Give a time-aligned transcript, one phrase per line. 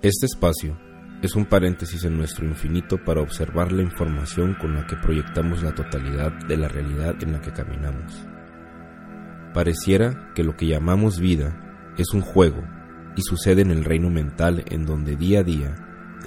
[0.00, 0.78] Este espacio
[1.22, 5.74] es un paréntesis en nuestro infinito para observar la información con la que proyectamos la
[5.74, 8.24] totalidad de la realidad en la que caminamos.
[9.52, 12.62] Pareciera que lo que llamamos vida es un juego
[13.16, 15.74] y sucede en el reino mental en donde día a día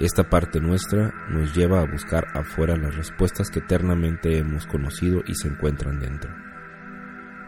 [0.00, 5.34] esta parte nuestra nos lleva a buscar afuera las respuestas que eternamente hemos conocido y
[5.34, 6.30] se encuentran dentro.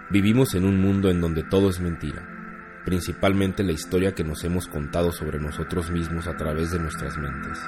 [0.09, 2.34] Vivimos en un mundo en donde todo es mentira,
[2.85, 7.59] principalmente la historia que nos hemos contado sobre nosotros mismos a través de nuestras mentes.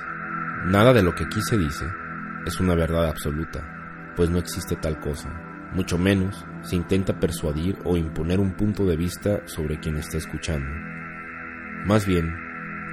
[0.67, 1.87] Nada de lo que aquí se dice
[2.45, 5.29] es una verdad absoluta, pues no existe tal cosa,
[5.73, 10.69] mucho menos se intenta persuadir o imponer un punto de vista sobre quien está escuchando.
[11.87, 12.35] Más bien,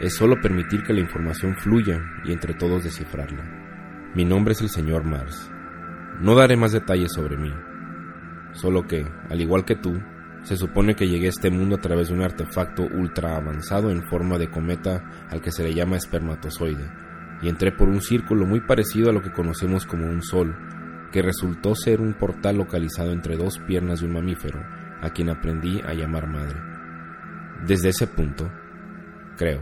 [0.02, 3.44] es solo permitir que la información fluya y entre todos descifrarla.
[4.16, 5.49] Mi nombre es el señor Mars.
[6.20, 7.54] No daré más detalles sobre mí,
[8.52, 9.99] solo que, al igual que tú,
[10.44, 14.04] se supone que llegué a este mundo a través de un artefacto ultra avanzado en
[14.04, 16.90] forma de cometa al que se le llama espermatozoide,
[17.42, 20.55] y entré por un círculo muy parecido a lo que conocemos como un sol,
[21.12, 24.60] que resultó ser un portal localizado entre dos piernas de un mamífero,
[25.02, 26.60] a quien aprendí a llamar madre.
[27.66, 28.52] Desde ese punto,
[29.38, 29.62] creo,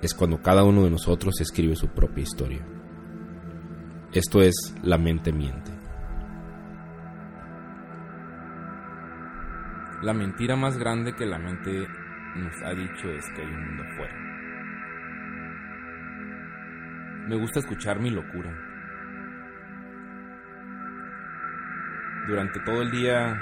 [0.00, 2.66] es cuando cada uno de nosotros escribe su propia historia.
[4.12, 5.81] Esto es La mente miente.
[10.02, 11.86] La mentira más grande que la mente
[12.34, 14.14] nos ha dicho es que hay un mundo afuera.
[17.28, 18.50] Me gusta escuchar mi locura.
[22.26, 23.40] Durante todo el día,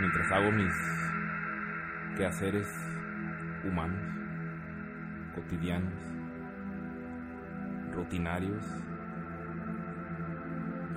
[0.00, 0.74] mientras hago mis
[2.18, 2.68] quehaceres
[3.64, 4.04] humanos,
[5.34, 5.94] cotidianos,
[7.94, 8.62] rutinarios,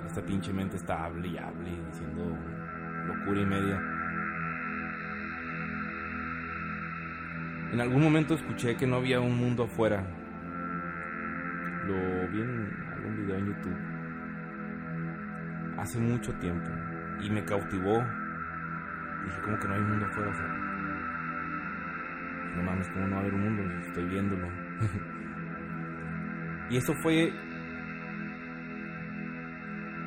[0.04, 2.36] esta pinche mente está hable y hable diciendo
[3.06, 4.01] locura y media.
[7.72, 10.04] En algún momento escuché que no había un mundo afuera.
[11.86, 13.78] Lo vi en algún video en YouTube.
[15.78, 16.70] Hace mucho tiempo.
[17.22, 18.04] Y me cautivó.
[19.24, 20.30] Dije, ¿cómo que no hay un mundo afuera?
[20.30, 20.48] O sea,
[22.56, 23.62] no mames, ¿cómo no va a haber un mundo?
[23.86, 24.48] Estoy viéndolo.
[26.68, 27.32] y eso fue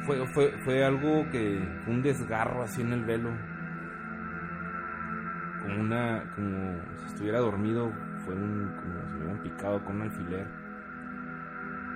[0.05, 3.54] fue, fue, fue algo que un desgarro así en el velo
[5.79, 7.91] una, como si estuviera dormido,
[8.25, 10.47] fue un, como si me hubieran picado con un alfiler.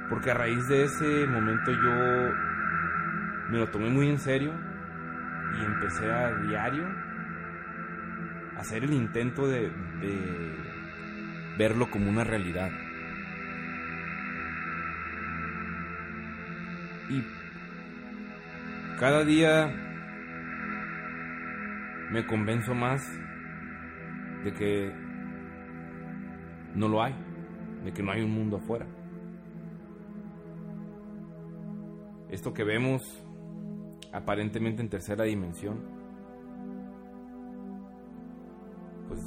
[0.10, 2.34] Porque a raíz de ese momento yo
[3.50, 4.54] me lo tomé muy en serio
[5.60, 6.86] y empecé a diario
[8.56, 10.56] a hacer el intento de, de
[11.58, 12.72] verlo como una realidad.
[17.10, 17.24] Y
[19.00, 19.72] cada día
[22.12, 23.20] me convenzo más
[24.44, 24.92] de que
[26.76, 27.14] no lo hay,
[27.84, 28.86] de que no hay un mundo afuera.
[32.30, 33.02] Esto que vemos
[34.14, 35.80] aparentemente en tercera dimensión,
[39.08, 39.20] pues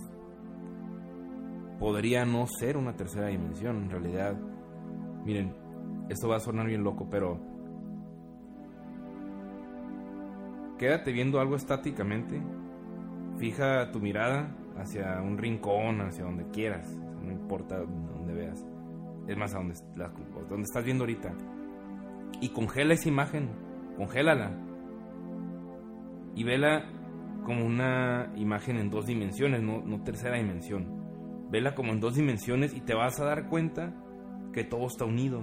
[1.79, 3.85] podría no ser una tercera dimensión.
[3.85, 4.37] En realidad,
[5.25, 5.55] miren,
[6.09, 7.41] esto va a sonar bien loco, pero
[10.79, 12.41] quédate viendo algo estáticamente,
[13.37, 18.65] fija tu mirada hacia un rincón, hacia donde quieras, no importa donde veas.
[19.27, 19.75] Es más, a donde,
[20.49, 21.33] donde estás viendo ahorita.
[22.41, 23.51] Y congela esa imagen,
[23.97, 24.53] congélala.
[26.35, 26.91] Y vela
[27.45, 31.49] como una imagen en dos dimensiones, no, no tercera dimensión.
[31.51, 33.95] Vela como en dos dimensiones y te vas a dar cuenta
[34.53, 35.43] que todo está unido.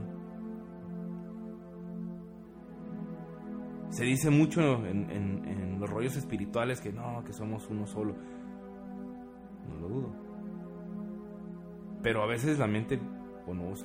[3.89, 8.16] Se dice mucho en, los rollos espirituales que no, que somos uno solo
[9.69, 10.09] no lo dudo.
[12.02, 13.00] Pero a veces la mente,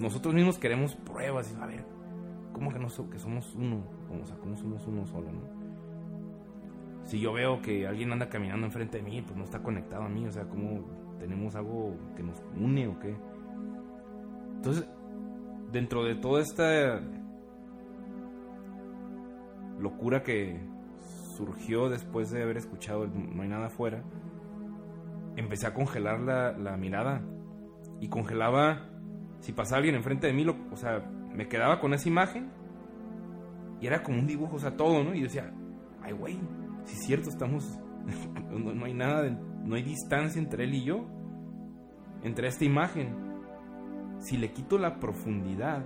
[0.00, 1.84] nosotros mismos queremos pruebas y a ver,
[2.52, 3.82] ¿cómo que, no, que somos uno?
[4.22, 5.42] O sea, ¿cómo somos uno solo, no?
[7.04, 10.08] Si yo veo que alguien anda caminando enfrente de mí, pues no está conectado a
[10.08, 10.84] mí, o sea, ¿cómo
[11.18, 13.14] tenemos algo que nos une o qué?
[14.56, 14.88] Entonces,
[15.70, 17.00] dentro de toda esta
[19.78, 20.58] locura que
[21.36, 24.02] surgió después de haber escuchado No hay nada afuera,
[25.36, 27.22] empecé a congelar la, mirada.
[28.00, 28.90] Y congelaba,
[29.40, 31.00] si pasaba alguien enfrente de mí, lo, o sea,
[31.34, 32.50] me quedaba con esa imagen.
[33.80, 35.14] Y era como un dibujo, o sea, todo, ¿no?
[35.14, 35.52] Y decía,
[36.02, 36.38] ay, güey,
[36.84, 37.78] si es cierto, estamos,
[38.50, 41.06] no, hay nada, no hay distancia entre él y yo,
[42.22, 43.22] entre esta imagen.
[44.20, 45.84] Si le quito la profundidad,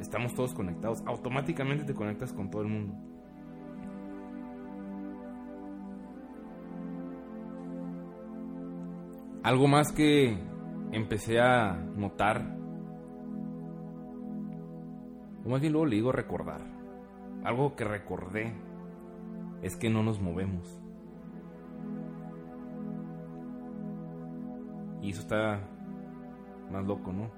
[0.00, 1.02] estamos todos conectados.
[1.06, 2.94] Automáticamente te conectas con todo el mundo.
[9.42, 10.36] Algo más que
[10.92, 12.56] empecé a notar,
[15.44, 16.60] o más bien luego le digo recordar,
[17.44, 18.52] algo que recordé
[19.62, 20.80] es que no nos movemos.
[25.00, 25.60] Y eso está
[26.70, 27.30] más loco, ¿no?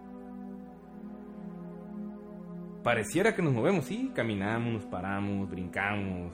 [2.83, 6.33] Pareciera que nos movemos, sí, caminamos, nos paramos, brincamos,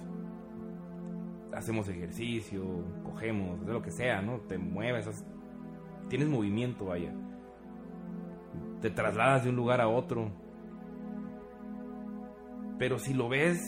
[1.52, 2.62] hacemos ejercicio,
[3.02, 4.38] cogemos, de lo que sea, ¿no?
[4.42, 5.08] Te mueves,
[6.08, 7.12] tienes movimiento, vaya.
[8.80, 10.30] Te trasladas de un lugar a otro.
[12.78, 13.58] Pero si lo ves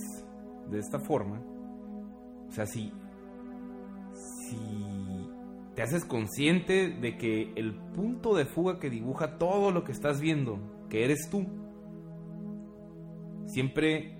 [0.71, 1.41] de esta forma,
[2.49, 2.93] o sea, si,
[4.13, 5.31] si
[5.75, 10.21] te haces consciente de que el punto de fuga que dibuja todo lo que estás
[10.21, 10.59] viendo,
[10.91, 11.47] que eres tú,
[13.47, 14.19] siempre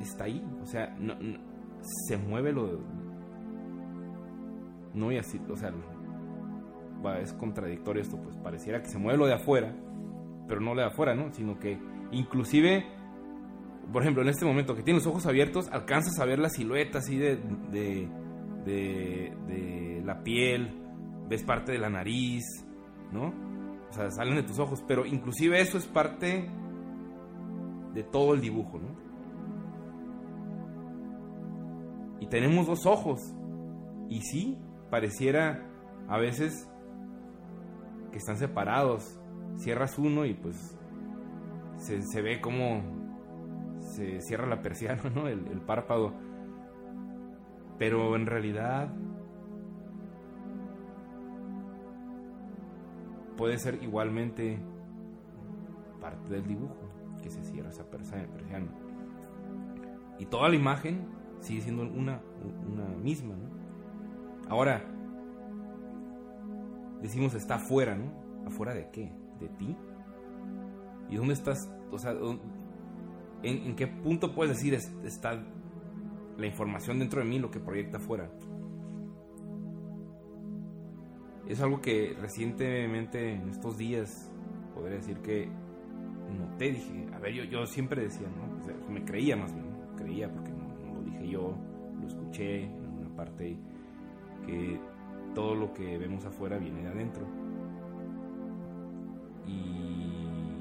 [0.00, 0.44] está ahí.
[0.62, 1.14] O sea, no,
[1.80, 2.80] se mueve lo...
[4.94, 5.72] No voy a decir, o sea,
[7.20, 9.74] es contradictorio esto, pues pareciera que se mueve lo de afuera,
[10.48, 11.32] pero no lo de afuera, ¿no?
[11.32, 11.78] Sino que
[12.10, 12.86] inclusive,
[13.92, 16.98] por ejemplo, en este momento que tienes los ojos abiertos, alcanzas a ver la silueta
[16.98, 17.36] así de,
[17.70, 18.08] de,
[18.64, 20.82] de, la piel,
[21.28, 22.44] ves parte de la nariz,
[23.12, 23.32] ¿no?
[23.88, 26.48] O sea, salen de tus ojos, pero inclusive eso es parte
[27.94, 29.02] de todo el dibujo, ¿no?
[32.20, 33.20] Y tenemos dos ojos.
[34.08, 34.58] Y sí,
[34.90, 35.68] pareciera
[36.08, 36.68] a veces
[38.12, 39.18] que están separados.
[39.56, 40.78] Cierras uno y pues
[41.76, 42.82] se, ve como
[43.80, 45.26] se cierra la persiana, ¿no?
[45.26, 46.12] El, el párpado.
[47.78, 48.92] Pero en realidad
[53.36, 54.58] puede ser igualmente
[56.00, 56.92] parte del dibujo
[57.22, 58.70] que se cierra esa persiana.
[60.18, 61.08] Y toda la imagen
[61.40, 62.20] sigue siendo una,
[62.70, 63.62] una misma, ¿no?
[64.48, 64.84] Ahora,
[67.02, 68.46] decimos está afuera, ¿no?
[68.46, 69.12] ¿Afuera de qué?
[69.40, 69.76] ¿De ti?
[71.10, 71.70] ¿Y dónde estás?
[71.90, 72.14] O sea,
[73.42, 75.44] ¿en, qué punto puedes decir está
[76.38, 78.30] la información dentro de mí lo que proyecta afuera?
[81.46, 84.30] Es algo que recientemente, en estos días,
[84.74, 85.50] podría decir que
[86.38, 88.90] noté, dije, a ver, yo, siempre decía, ¿no?
[88.90, 89.66] me creía más bien,
[89.96, 91.54] creía porque no, lo dije yo,
[92.00, 93.56] lo escuché en alguna parte,
[94.46, 94.80] que
[95.34, 97.26] todo lo que vemos afuera viene de adentro.
[99.46, 100.60] Y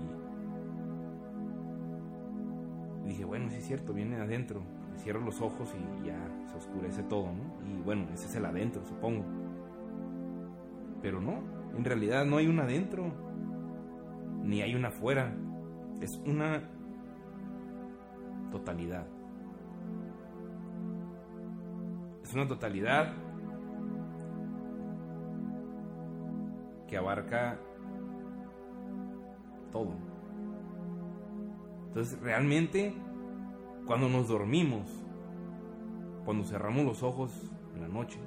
[3.08, 4.62] dije, bueno, sí es cierto, viene de adentro.
[4.98, 7.68] Cierro los ojos y ya se oscurece todo, ¿no?
[7.68, 9.26] Y bueno, ese es el adentro, supongo.
[11.02, 11.42] Pero no,
[11.76, 13.12] en realidad no hay un adentro,
[14.44, 15.34] ni hay una afuera.
[16.02, 16.70] Es una
[18.52, 19.08] totalidad.
[22.24, 23.14] Es una totalidad
[26.92, 27.58] que abarca
[29.72, 29.94] todo.
[31.88, 32.94] Entonces, realmente,
[33.88, 34.92] cuando nos dormimos,
[36.26, 38.20] cuando cerramos los ojos en la noche,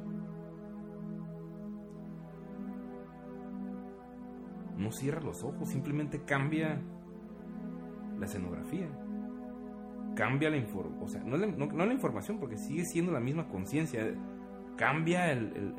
[4.78, 6.80] no cierra los ojos, simplemente cambia
[8.18, 8.88] la escenografía.
[10.16, 14.14] Cambia la información, o sea, no, la información, porque sigue siendo la misma conciencia.
[14.78, 15.74] Cambia el,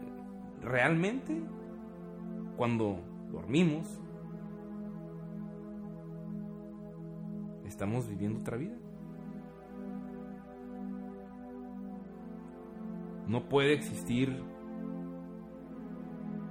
[0.61, 1.41] realmente
[2.55, 2.99] cuando
[3.31, 4.01] dormimos,
[7.65, 8.75] estamos viviendo otra vida.
[13.27, 14.43] No puede existir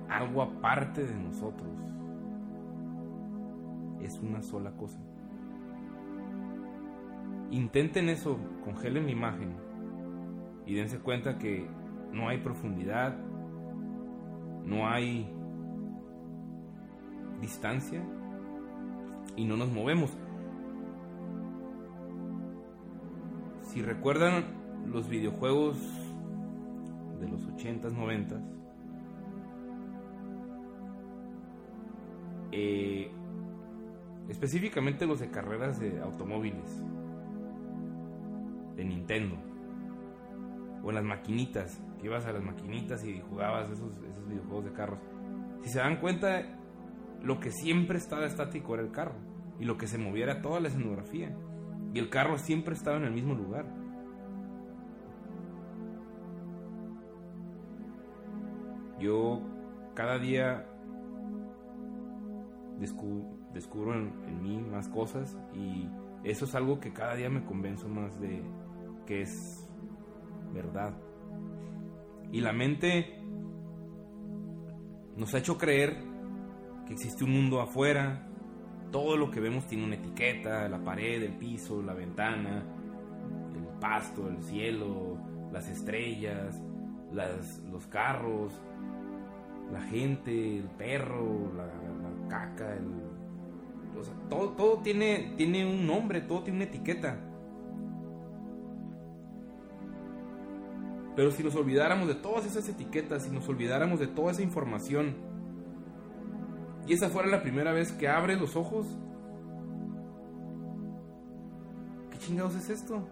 [0.08, 1.70] algo aparte de nosotros.
[4.02, 4.98] Es una sola cosa.
[7.50, 9.54] Intenten eso, congelen la imagen
[10.66, 11.66] y dense cuenta que
[12.12, 13.16] no hay profundidad,
[14.64, 15.33] no hay
[17.44, 18.02] distancia
[19.36, 20.10] y no nos movemos.
[23.62, 24.44] Si recuerdan
[24.86, 25.76] los videojuegos
[27.20, 28.40] de los 80s, 90s,
[32.52, 33.10] eh,
[34.30, 36.82] específicamente los de carreras de automóviles,
[38.76, 39.36] de Nintendo,
[40.82, 44.98] o las maquinitas, que ibas a las maquinitas y jugabas esos, esos videojuegos de carros.
[45.62, 46.42] Si se dan cuenta,
[47.24, 49.16] lo que siempre estaba estático era el carro.
[49.58, 51.34] Y lo que se movía era toda la escenografía.
[51.92, 53.66] Y el carro siempre estaba en el mismo lugar.
[59.00, 59.42] Yo
[59.94, 60.66] cada día
[62.78, 65.88] descubro, en, en, mí más cosas y
[66.24, 68.42] eso es algo que cada día me convenzo más de
[69.06, 69.68] que es
[70.52, 70.94] verdad.
[72.32, 73.20] Y la mente
[75.16, 76.13] nos ha hecho creer
[76.86, 78.26] que existe un mundo afuera.
[78.90, 82.62] Todo lo que vemos tiene una etiqueta, la pared, el piso, la ventana,
[83.54, 85.18] el pasto, el cielo,
[85.52, 86.60] las estrellas,
[87.12, 88.52] las, los carros,
[89.72, 92.86] la gente, el perro, la, la caca, el,
[94.28, 97.18] todo, todo tiene, tiene un nombre, todo tiene una etiqueta.
[101.16, 105.14] Pero si nos olvidáramos de todas esas etiquetas, si nos olvidáramos de toda esa información,
[106.86, 108.86] y esa fuera la primera vez que abres los ojos,
[112.10, 113.08] ¿qué chingados es esto?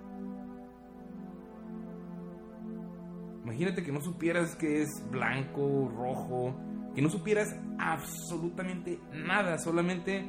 [3.44, 6.54] Imagínate que no supieras que es blanco, rojo,
[6.94, 7.48] que no supieras
[7.78, 10.24] absolutamente nada, solamente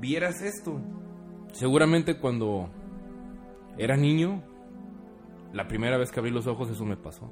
[0.00, 0.80] vieras esto.
[1.52, 2.68] Seguramente cuando
[3.78, 4.42] era niño,
[5.52, 7.30] la primera vez que abrí los ojos eso me pasó.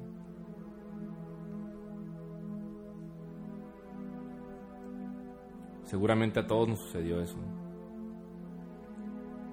[5.93, 7.37] Seguramente a todos nos sucedió eso.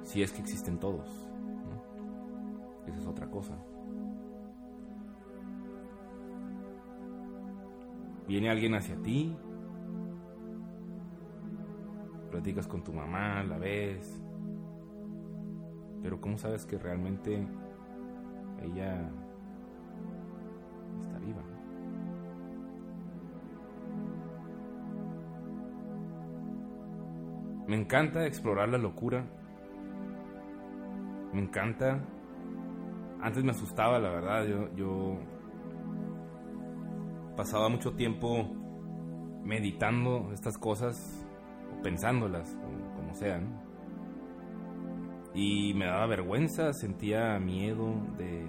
[0.05, 1.07] Si es que existen todos.
[1.69, 2.87] ¿no?
[2.87, 3.59] Esa es otra cosa.
[8.27, 9.37] Viene alguien hacia ti.
[12.31, 14.19] Platicas con tu mamá, la ves.
[16.01, 17.47] Pero ¿cómo sabes que realmente
[18.63, 19.11] ella
[27.71, 29.25] Me encanta explorar la locura.
[31.33, 32.05] Me encanta.
[33.21, 34.45] Antes me asustaba, la verdad.
[34.75, 35.21] Yo,
[37.37, 38.43] pasaba mucho tiempo
[39.45, 41.25] meditando estas cosas
[41.73, 43.63] o pensándolas, o como sean.
[45.33, 48.49] Y me daba vergüenza, sentía miedo de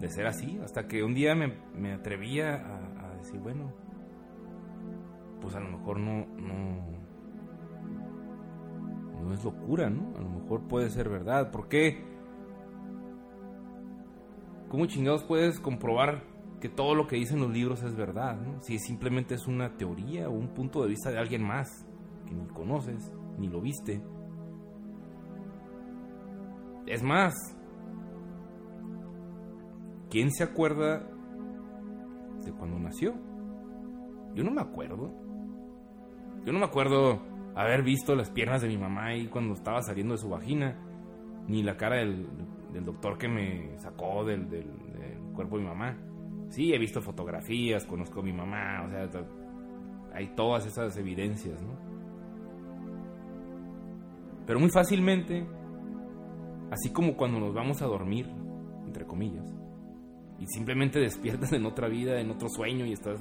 [0.00, 3.70] de ser así, hasta que un día me, atrevía a decir, bueno,
[5.40, 7.00] pues a lo mejor no, no,
[9.22, 10.16] no es locura, ¿no?
[10.16, 11.50] A lo mejor puede ser verdad.
[11.50, 12.04] ¿Por qué?
[14.68, 16.22] ¿Cómo chingados puedes comprobar
[16.60, 18.60] que todo lo que dicen los libros es verdad, ¿no?
[18.60, 21.86] Si simplemente es una teoría o un punto de vista de alguien más
[22.26, 24.02] que ni conoces, ni lo viste.
[26.86, 27.34] Es más,
[30.10, 31.06] ¿quién se acuerda
[32.44, 33.14] de cuando nació?
[34.34, 35.29] Yo no me acuerdo.
[36.44, 37.20] Yo no me acuerdo
[37.54, 40.76] haber visto las piernas de mi mamá ahí cuando estaba saliendo de su vagina,
[41.46, 42.26] ni la cara del,
[42.72, 45.96] del doctor que me sacó del, del, del, cuerpo de mi mamá.
[46.48, 49.08] Sí, he visto fotografías, conozco a mi mamá, o sea,
[50.12, 51.78] hay todas esas evidencias, ¿no?
[54.46, 55.46] Pero muy fácilmente,
[56.70, 58.26] así como cuando nos vamos a dormir,
[58.84, 59.46] entre comillas,
[60.38, 63.20] y simplemente despiertas en otra vida, en otro sueño y estás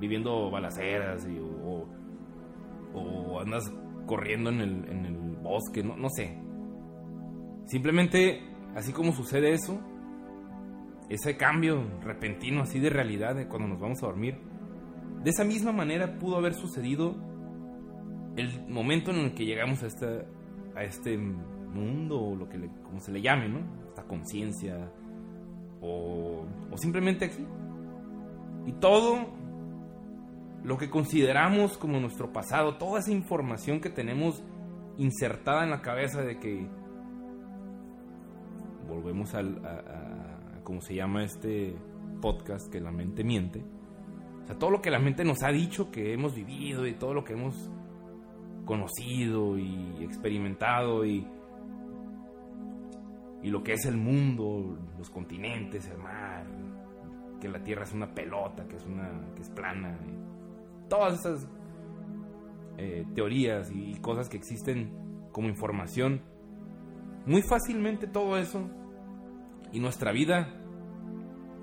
[0.00, 1.38] viviendo balaceras y,
[3.42, 3.72] andas
[4.06, 6.38] corriendo en el, en el bosque, no, no sé.
[7.66, 8.40] Simplemente,
[8.74, 9.80] así como sucede eso,
[11.08, 14.38] ese cambio repentino así de realidad cuando nos vamos a dormir,
[15.22, 17.14] de esa misma manera pudo haber sucedido
[18.36, 20.24] el momento en el que llegamos a esta,
[20.74, 23.60] a este mundo, o lo que como se le llame, ¿no?
[23.88, 24.90] Esta conciencia,
[25.80, 27.46] o, o simplemente aquí.
[28.66, 29.26] Y todo
[30.64, 34.42] lo que consideramos como nuestro pasado, toda esa información que tenemos
[34.96, 36.68] insertada en la cabeza de que
[38.88, 41.74] volvemos al, a, a, como se llama este
[42.20, 43.64] podcast, que la mente miente.
[44.42, 47.14] O sea, todo lo que la mente nos ha dicho que hemos vivido y todo
[47.14, 47.70] lo que hemos
[48.64, 51.26] conocido y experimentado y,
[53.42, 56.46] y lo que es el mundo, los continentes, el mar,
[57.40, 59.98] que la Tierra es una pelota, que es una que es plana,
[60.92, 61.48] todas esas
[62.76, 64.90] eh, teorías y cosas que existen
[65.32, 66.20] como información,
[67.24, 68.68] muy fácilmente todo eso
[69.72, 70.52] y nuestra vida,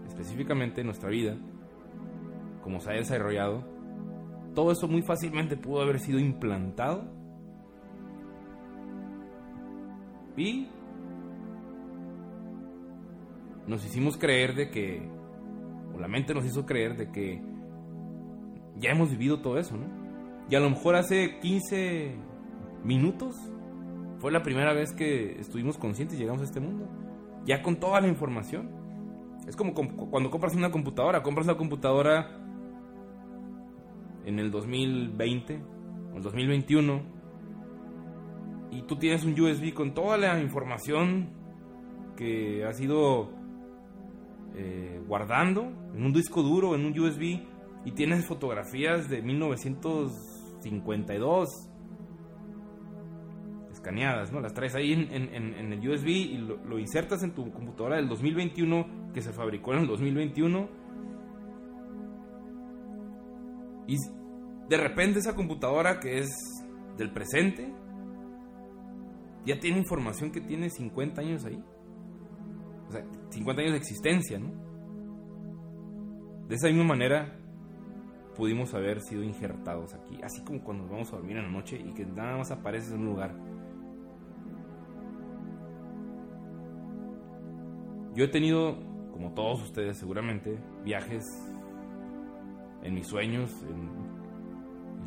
[0.08, 1.38] específicamente nuestra vida,
[2.64, 3.64] como se ha desarrollado,
[4.56, 7.04] todo eso muy fácilmente pudo haber sido implantado
[10.36, 10.70] y
[13.68, 15.08] nos hicimos creer de que,
[15.94, 17.49] o la mente nos hizo creer de que
[18.80, 19.86] ya hemos vivido todo eso, ¿no?
[20.50, 22.16] Y a lo mejor hace 15
[22.84, 23.36] minutos
[24.20, 26.88] fue la primera vez que estuvimos conscientes y llegamos a este mundo.
[27.46, 28.70] Ya con toda la información.
[29.48, 32.30] Es como cuando compras una computadora, compras la computadora
[34.26, 35.62] en el 2020
[36.14, 37.02] o el 2021
[38.72, 41.30] y tú tienes un USB con toda la información
[42.16, 43.32] que ha sido
[44.56, 47.40] eh, guardando en un disco duro, en un USB,
[47.86, 51.70] y tienes fotografías de 1952
[53.72, 54.42] escaneadas, ¿no?
[54.42, 59.12] Las traes ahí en, el USB y lo, lo, insertas en tu computadora del 2021
[59.14, 60.70] que se fabricó en el 2021.
[63.88, 63.96] Y
[64.68, 66.30] de repente esa computadora que es
[66.98, 67.74] del presente
[69.46, 71.64] ya tiene información que tiene 50 años ahí.
[72.88, 74.52] O sea, 50 años de existencia, ¿no?
[76.48, 77.39] De esa misma manera
[78.40, 81.78] pudimos haber sido injertados aquí, así como cuando nos vamos a dormir en la noche
[81.78, 83.36] y que nada más apareces en un lugar.
[88.16, 88.78] Yo he tenido,
[89.12, 91.26] como todos ustedes seguramente, viajes
[92.82, 94.10] en mis sueños, en,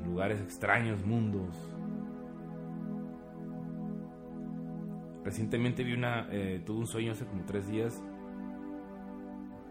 [0.04, 1.56] lugares extraños, mundos.
[5.24, 8.02] Recientemente vi una, eh, tuve un sueño hace como tres días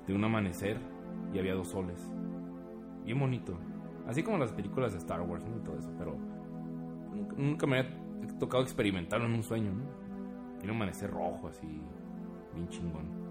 [0.07, 0.77] de un amanecer
[1.31, 2.09] y había dos soles.
[3.05, 3.57] Bien bonito.
[4.07, 6.17] Así como las películas de Star Wars y todo eso, pero
[7.37, 7.97] nunca, me había
[8.39, 10.01] tocado experimentarlo en un sueño, ¿no?
[10.63, 11.81] Un amanecer rojo así,
[12.53, 13.21] bien chingón.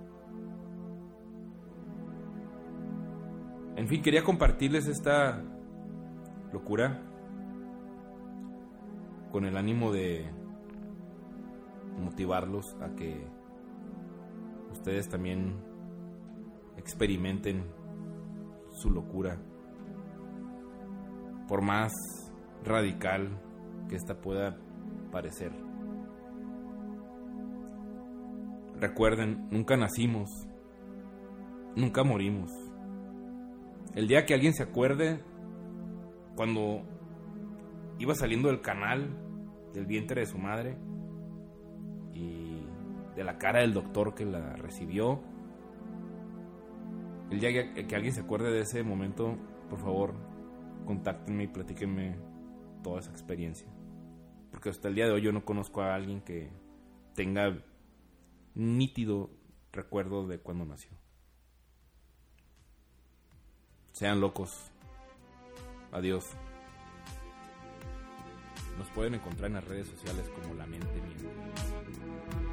[3.77, 5.43] En fin, quería compartirles esta
[6.53, 7.01] locura
[9.31, 10.27] con el ánimo de
[12.03, 13.25] motivarlos a que
[14.73, 15.55] ustedes también
[16.77, 17.65] experimenten
[18.71, 19.39] su locura.
[21.51, 21.93] Por más
[22.65, 23.29] radical
[23.89, 24.57] que esta pueda
[25.11, 25.51] parecer.
[28.79, 30.31] Recuerden, nunca nacimos,
[31.75, 32.53] nunca morimos.
[33.97, 35.25] El día que alguien se acuerde,
[36.37, 36.83] cuando
[37.99, 39.11] iba saliendo del canal
[39.75, 40.79] del vientre de su madre
[42.15, 42.65] y
[43.17, 45.21] de la cara del doctor que la recibió,
[47.33, 49.37] el día que, alguien se acuerde de ese momento,
[49.69, 50.30] por favor,
[50.91, 52.17] contáctenme y platíquenme
[52.83, 53.69] toda esa experiencia.
[54.51, 56.51] Porque hasta el día de hoy yo no conozco a alguien que
[57.15, 57.57] tenga
[58.57, 59.31] nítido
[59.71, 60.91] recuerdo de cuando nació.
[63.93, 64.73] Sean locos.
[65.93, 66.27] Adiós.
[68.77, 72.50] Nos pueden encontrar en las redes sociales como La Mente Mía.